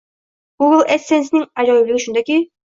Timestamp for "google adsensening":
0.63-1.45